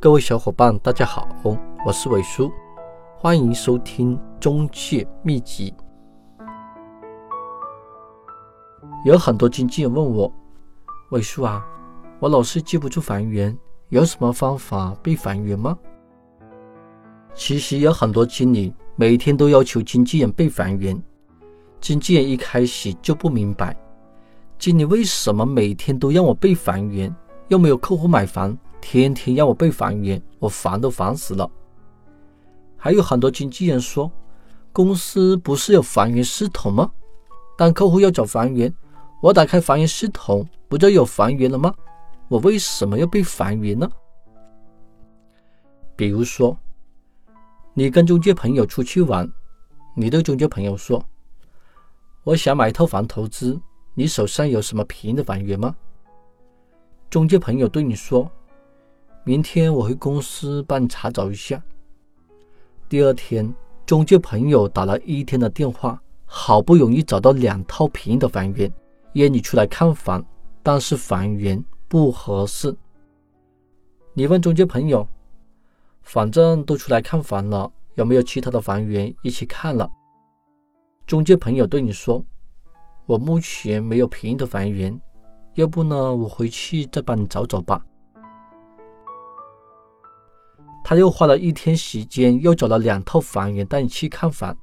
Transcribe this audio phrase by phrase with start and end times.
[0.00, 1.28] 各位小伙伴，大家好，
[1.84, 2.52] 我是伟叔，
[3.16, 5.74] 欢迎收听中介秘籍。
[9.04, 10.32] 有很多经纪人问我，
[11.10, 11.66] 伟叔啊，
[12.20, 13.56] 我老是记不住房源，
[13.88, 15.76] 有什么方法背房源吗？
[17.34, 21.02] 其实有很多经理每天都要求经纪人背房源，
[21.80, 23.76] 经纪人一开始就不明白，
[24.60, 27.12] 经理为什么每天都让我背房源，
[27.48, 28.56] 又没有客户买房。
[28.80, 31.50] 天天让我背房源，我烦都烦死了。
[32.76, 34.10] 还有很多经纪人说，
[34.72, 36.90] 公司不是有房源系统吗？
[37.56, 38.72] 当客户要找房源，
[39.20, 41.74] 我打开房源系统，不就有房源了吗？
[42.28, 43.90] 我为什么要背房源呢？
[45.96, 46.56] 比如说，
[47.74, 49.28] 你跟中介朋友出去玩，
[49.96, 51.04] 你对中介朋友说
[52.22, 53.60] ：“我想买一套房投资，
[53.94, 55.74] 你手上有什么便宜的房源吗？”
[57.10, 58.30] 中介朋友对你说。
[59.28, 61.62] 明天我回公司帮你查找一下。
[62.88, 68.72] 第二天，中介朋友打了一天的电话，好不容易找到两套便宜的房源，
[69.12, 70.24] 约你出来看房，
[70.62, 72.74] 但是房源不合适。
[74.14, 75.06] 你问中介朋友，
[76.00, 79.86] 反正都出来看房了，有没有其他的房源一起看了？
[81.06, 82.24] 中介朋友对你说
[83.04, 84.98] ：“我目前没有便宜的房源，
[85.52, 87.84] 要不呢，我回去再帮你找找吧。”
[90.88, 94.56] 他又花了一天时间，又找了两套房源带你去看房，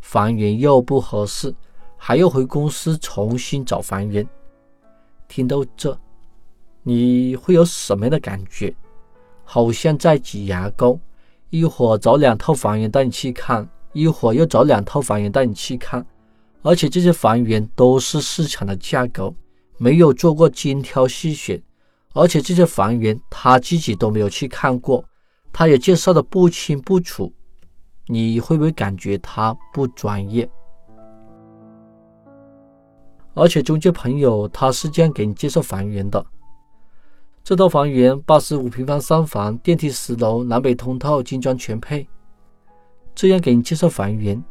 [0.00, 1.52] 房源又不合适，
[1.96, 4.24] 还要回公司重新找房源。
[5.26, 5.98] 听到这，
[6.84, 8.72] 你会有什么样的感觉？
[9.42, 10.96] 好像在挤牙膏，
[11.50, 16.06] 一会儿找两套房源带你去看，一会儿又找两套房源带你去看，
[16.62, 19.34] 而且这些房源都是市场的价格，
[19.78, 21.60] 没有做过精挑细选，
[22.12, 25.04] 而且这些房源他自己都没有去看过。
[25.56, 27.32] 他也介绍的不清不楚，
[28.08, 30.50] 你会不会感觉他不专业？
[33.34, 36.26] 而且中介朋友他是这样给你介绍房源的：
[37.44, 42.04] 这套房源八十五平方三房，电梯十楼，南北通透，精装全配。
[43.14, 44.42] 这样给你介绍房源，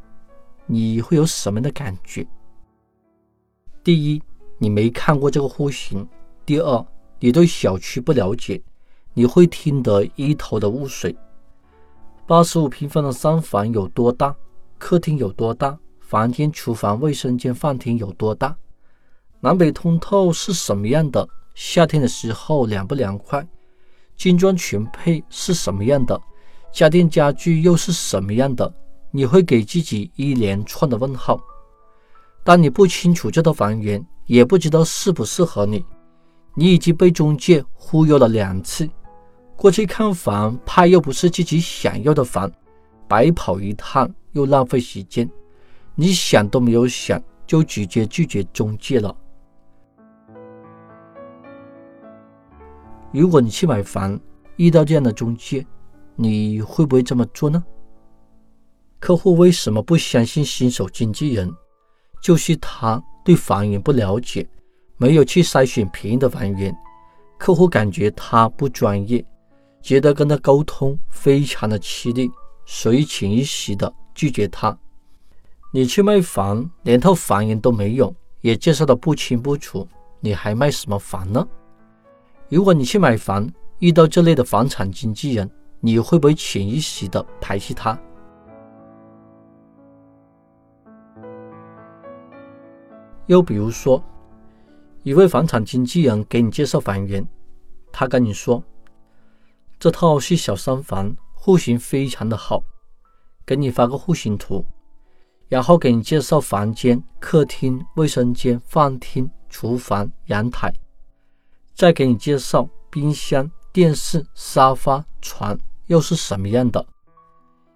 [0.66, 2.26] 你会有什么的感觉？
[3.84, 4.24] 第一，
[4.58, 6.06] 你没看过这个户型；
[6.46, 6.86] 第二，
[7.20, 8.62] 你对小区不了解。
[9.14, 11.16] 你会听得一头的雾水。
[12.26, 14.36] 八十五平方的三房有多大？
[14.78, 15.78] 客厅有多大？
[16.00, 18.56] 房间、厨房、卫生间、饭厅有多大？
[19.40, 21.28] 南北通透是什么样的？
[21.54, 23.46] 夏天的时候凉不凉快？
[24.16, 26.20] 精装全配是什么样的？
[26.72, 28.74] 家电家具又是什么样的？
[29.12, 31.40] 你会给自己一连串的问号。
[32.44, 35.86] 当你不清楚这套房源，也不知道适不适合你，
[36.56, 38.90] 你已经被中介忽悠了两次。
[39.56, 42.52] 过去看房，怕又不是自己想要的房，
[43.08, 45.30] 白跑一趟又浪费时间。
[45.96, 49.16] 你想都没有想，就直接拒绝中介了。
[53.12, 54.20] 如果你去买房，
[54.56, 55.66] 遇到这样的中介，
[56.16, 57.64] 你会不会这么做呢？
[59.00, 61.54] 客户为什么不相信新手经纪人？
[62.22, 64.48] 就是他对房源不了解，
[64.98, 66.76] 没有去筛选便宜的房源，
[67.38, 69.24] 客户感觉他不专业。
[69.84, 72.32] 觉得跟他沟通非常的吃力，
[72.66, 74.76] 所以潜意识的拒绝他。
[75.74, 79.86] 你去卖房，连套房源都没有，也介绍的不清不楚，
[80.22, 81.46] 你还卖什么房呢？
[82.48, 85.52] 如果你去买房，遇到这类的房产经纪人，
[85.82, 88.00] 你会不会潜意识的排斥他？
[93.26, 94.02] 又比如说，
[95.04, 97.28] 一位房产经纪人给你介绍房源，
[97.92, 98.64] 他跟你说。
[99.84, 102.64] 这套是小三房，户型非常的好，
[103.46, 104.66] 给你发个户型图，
[105.50, 110.74] 然后给你介绍房间、客厅、卫生间、饭厅、厨房、阳台，
[111.76, 116.86] 再给你介绍冰箱、电视、沙发、床又是什么样的，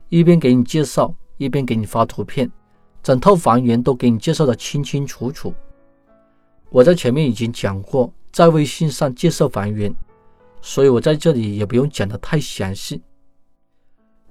[0.07, 2.49] 一边给你介绍，一边给你发图片，
[3.03, 5.53] 整套房源都给你介绍的清清楚楚。
[6.69, 9.93] 我在前面已经讲过，在微信上介绍房源。
[10.61, 13.01] 所以我在这里也不用讲的太详细。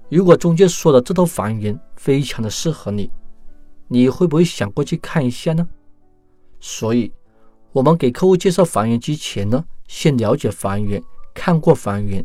[0.08, 3.10] 如果中介说的这套房源非常的适合你，
[3.88, 5.66] 你会不会想过去看一下呢？
[6.60, 7.12] 所以，
[7.72, 11.02] 我们给客户介绍房源之前呢，先了解房源，
[11.34, 12.24] 看过房源。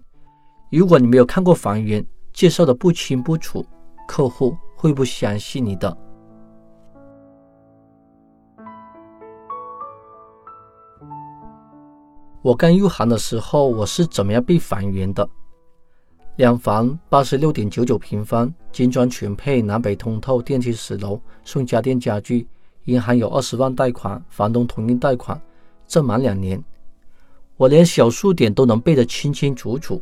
[0.72, 3.66] 如果你没有看过房源，介绍的不清不楚，
[4.08, 5.98] 客户会不相信你的。
[12.44, 15.30] 我刚入行的时候，我是怎么样背房源的？
[16.38, 22.48] 两房八十六点九九平方，精装全配，南北通透，电梯十楼，送家电家具，
[22.86, 25.40] 银行有二十万贷款，房东同意贷款，
[25.88, 26.64] 证满两年。
[27.58, 30.02] 我连小数点都能背得清清楚楚，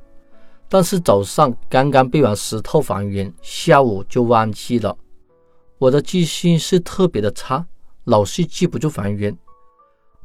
[0.70, 4.98] 但是早上刚刚背完十套房源，下午就忘记了。
[5.78, 7.66] 我的记性是特别的差，
[8.06, 9.38] 老是记不住房源。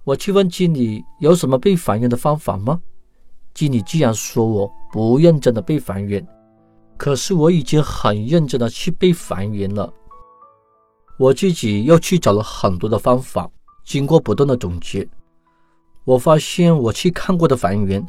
[0.04, 2.80] 我去问经理有什么被房源的方法吗？
[3.54, 6.26] 经理既然说我不认真的被房源，
[6.96, 9.90] 可是我已经很认真的去被房源了。
[11.18, 13.50] 我自己又去找了很多的方法，
[13.84, 15.08] 经过不断的总结，
[16.04, 18.04] 我发现我去看过的房源，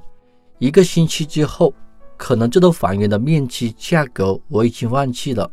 [0.60, 1.74] 一个星期之后，
[2.18, 5.50] 可能这套房源的面积、价格我已经忘记了，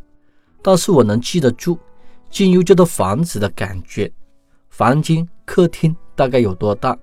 [0.60, 1.78] 但是我能记得住
[2.30, 4.10] 进入这套房子的感觉，
[4.70, 6.96] 房间、客厅大概有多大，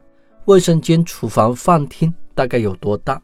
[0.45, 2.13] 卫生间、厨房、饭厅。
[2.33, 3.21] 大概有多大？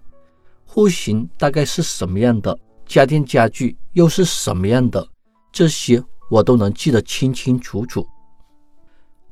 [0.66, 2.60] 户型大概是什么样的？
[2.86, 5.08] 家电家具又是什么样的？
[5.54, 8.06] 这些我都能记得清清楚楚。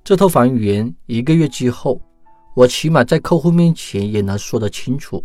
[0.05, 2.01] 这套房源一个月之后，
[2.55, 5.21] 我起码在客户面前也能说得清楚。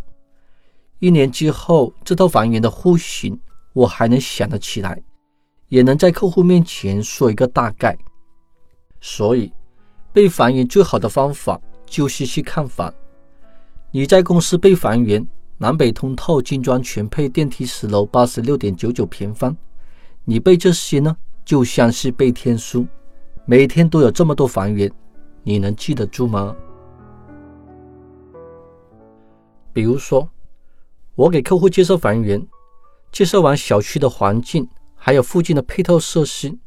[0.99, 3.39] 一年之后，这套房源的户型
[3.75, 5.01] 我还能想得起来，
[5.69, 7.97] 也能在客户面前说一个大概。
[9.01, 9.53] 所以，
[10.19, 12.93] 背房源最好的方法就是去看房。
[13.93, 15.25] 你在公司背房源，
[15.59, 19.57] 南北通透，精装全配，电梯十楼，八十六点九九平方。
[20.25, 22.85] 你背这些呢，就像是背天书，
[23.47, 24.91] 每天都有这么多房源，
[25.45, 26.57] 你能记得住吗？
[29.73, 30.29] 比如说，
[31.15, 32.45] 我给客户介绍房源，
[33.13, 36.59] 介绍完小区的环境，还有附近的配套设施，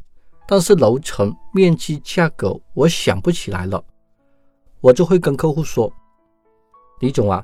[0.52, 3.82] 但是楼层、面积、价格我想不起来了，
[4.82, 5.90] 我就会跟客户说。
[7.00, 7.42] 李总啊，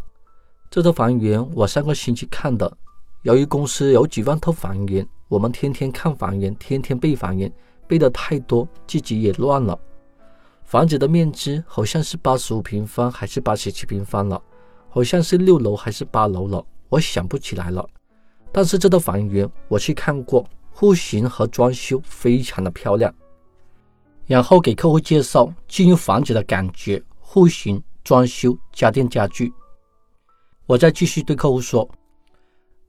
[0.69, 2.69] 这套房源我上个星期看的。
[3.21, 7.50] 由于公司有几万套房源，我们天天看房源，天天背房源，
[7.88, 9.80] 背的太多，自己也乱了。
[10.65, 14.42] 房子的面积好像是八十五平方还是八十七平方了，
[14.89, 17.88] 好像是六楼还是八楼了，我想不起来了。
[18.51, 20.45] 但是这套房源我去看过，
[20.79, 23.12] 户型和装修非常的漂亮。
[24.27, 27.81] 然后给客户介绍进入房子的感觉，户型。
[28.03, 29.51] 装修家电家具，
[30.65, 31.85] 我再继续对客户说：“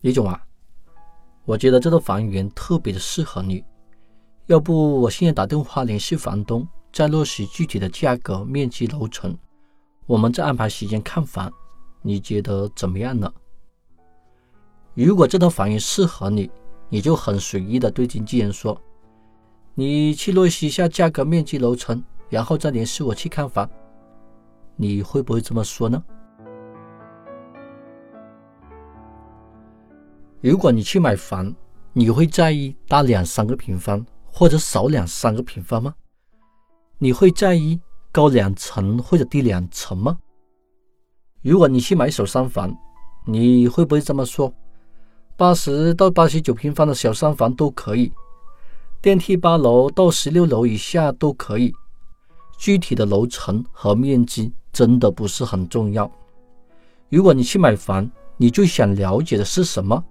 [0.02, 0.40] 李总啊，
[1.44, 3.64] 我觉得这套房源特别的适合你，
[4.46, 9.36] 要不我现在打电话联系房东，再落实具体的价格、面积、楼层，
[10.06, 11.52] 我们再安排时间看房，
[12.00, 13.28] 你觉得怎么样呢？
[14.94, 16.48] 如果这套房源适合你，
[16.88, 18.80] 你就很随意的对经纪人说，
[19.74, 23.68] 你去落实一下价格、面积、楼层，然后再联系我去看房。”
[24.80, 26.02] 你会不会这么说呢？
[30.40, 31.52] 如果你去买房，
[31.92, 35.92] 你会在意大两三个平方或者少两三个平方吗？
[36.98, 37.80] 你会在意
[38.12, 40.16] 高两层或者低两层吗？
[41.42, 42.72] 如果你去买小三房，
[43.26, 44.54] 你会不会这么说？
[45.38, 48.12] 八十到八十九平方的小三房都可以，
[49.00, 51.72] 电梯八楼到十六楼以下都可以，
[52.58, 54.52] 具体的楼层和面积。
[54.72, 56.10] 真的不是很重要。
[57.08, 60.04] 如果你去买房，你最想了解的是什么？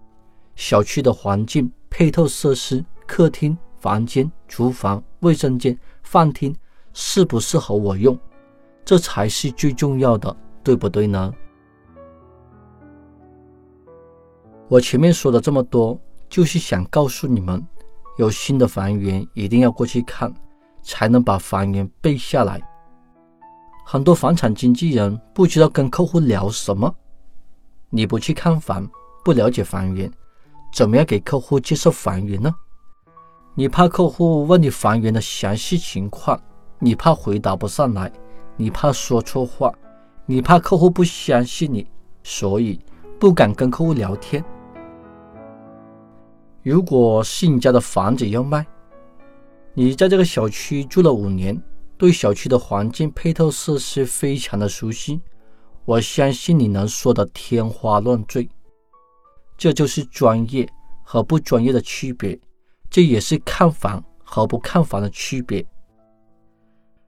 [0.55, 6.55] 小区的环境、配套设施、客厅、房间、厨房、卫生间、饭厅
[6.91, 8.17] 适不适合我用？
[8.83, 11.33] 这才是最重要的，对不对呢？
[14.69, 15.97] 我前面说的这么多，
[16.29, 17.65] 就是想告诉你们，
[18.17, 20.33] 有新的房源一定要过去看，
[20.83, 22.61] 才能把房源背下来。
[23.85, 26.93] 很多房产经纪人不知道跟客户聊什么，
[27.89, 28.85] 你不去看房，
[29.23, 30.11] 不了解房源，
[30.73, 32.53] 怎么样给客户介绍房源呢？
[33.55, 36.37] 你怕客户问你房源的详细情况，
[36.79, 38.11] 你怕回答不上来，
[38.57, 39.73] 你怕说错话，
[40.25, 41.87] 你怕客户不相信你，
[42.21, 42.77] 所以
[43.17, 44.43] 不敢跟客户聊天。
[46.67, 48.67] 如果是你家的房子要卖，
[49.73, 51.57] 你在这个小区住了五年。
[51.97, 55.19] 对小区的环境配套设施非常的熟悉，
[55.85, 58.47] 我相信你能说的天花乱坠。
[59.57, 60.67] 这就是专业
[61.03, 62.37] 和不专业的区别，
[62.89, 65.65] 这也是看房和不看房的区别。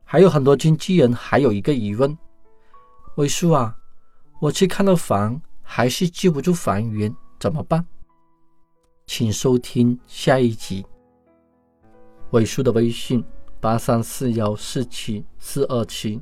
[0.06, 2.18] 还有很多经纪人还有一个疑问：
[3.18, 3.76] 伟叔啊，
[4.40, 7.86] 我去看了房，还是记不住房源，怎么办？
[9.12, 10.86] 请收听下一集。
[12.30, 13.26] 伟叔的微信。
[13.60, 16.22] 八三四幺四七四二七。